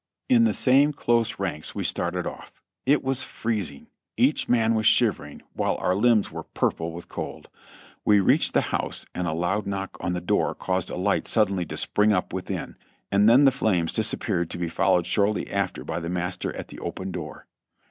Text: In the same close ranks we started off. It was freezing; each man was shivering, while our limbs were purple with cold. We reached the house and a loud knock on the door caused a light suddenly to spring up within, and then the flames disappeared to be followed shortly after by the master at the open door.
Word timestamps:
In 0.27 0.45
the 0.45 0.53
same 0.55 0.93
close 0.93 1.37
ranks 1.37 1.75
we 1.75 1.83
started 1.83 2.25
off. 2.25 2.59
It 2.87 3.03
was 3.03 3.21
freezing; 3.23 3.85
each 4.17 4.49
man 4.49 4.73
was 4.73 4.87
shivering, 4.87 5.43
while 5.53 5.75
our 5.75 5.93
limbs 5.93 6.31
were 6.31 6.41
purple 6.41 6.91
with 6.91 7.07
cold. 7.07 7.49
We 8.03 8.19
reached 8.19 8.55
the 8.55 8.61
house 8.73 9.05
and 9.13 9.27
a 9.27 9.31
loud 9.33 9.67
knock 9.67 9.97
on 9.99 10.13
the 10.13 10.19
door 10.21 10.55
caused 10.55 10.89
a 10.89 10.97
light 10.97 11.27
suddenly 11.27 11.67
to 11.67 11.77
spring 11.77 12.13
up 12.13 12.33
within, 12.33 12.77
and 13.11 13.29
then 13.29 13.45
the 13.45 13.51
flames 13.51 13.93
disappeared 13.93 14.49
to 14.49 14.57
be 14.57 14.69
followed 14.69 15.05
shortly 15.05 15.47
after 15.51 15.83
by 15.83 15.99
the 15.99 16.09
master 16.09 16.51
at 16.55 16.69
the 16.69 16.79
open 16.79 17.11
door. 17.11 17.45